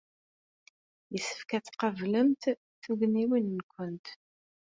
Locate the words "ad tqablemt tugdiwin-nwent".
1.57-4.07